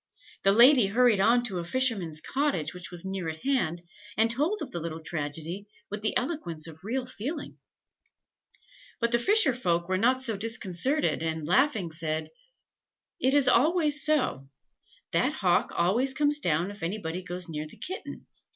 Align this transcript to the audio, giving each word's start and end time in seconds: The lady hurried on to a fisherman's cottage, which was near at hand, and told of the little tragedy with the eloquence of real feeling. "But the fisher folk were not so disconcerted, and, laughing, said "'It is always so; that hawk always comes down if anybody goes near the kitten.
The 0.41 0.51
lady 0.51 0.87
hurried 0.87 1.19
on 1.19 1.43
to 1.43 1.59
a 1.59 1.63
fisherman's 1.63 2.21
cottage, 2.21 2.73
which 2.73 2.89
was 2.89 3.05
near 3.05 3.29
at 3.29 3.43
hand, 3.45 3.83
and 4.17 4.31
told 4.31 4.59
of 4.63 4.71
the 4.71 4.79
little 4.79 4.99
tragedy 5.03 5.67
with 5.91 6.01
the 6.01 6.17
eloquence 6.17 6.65
of 6.65 6.83
real 6.83 7.05
feeling. 7.05 7.59
"But 8.99 9.11
the 9.11 9.19
fisher 9.19 9.53
folk 9.53 9.87
were 9.87 9.99
not 9.99 10.19
so 10.19 10.35
disconcerted, 10.37 11.21
and, 11.21 11.45
laughing, 11.47 11.91
said 11.91 12.29
"'It 13.19 13.35
is 13.35 13.47
always 13.47 14.03
so; 14.03 14.49
that 15.11 15.33
hawk 15.33 15.71
always 15.75 16.15
comes 16.15 16.39
down 16.39 16.71
if 16.71 16.81
anybody 16.81 17.21
goes 17.21 17.47
near 17.47 17.67
the 17.67 17.77
kitten. 17.77 18.25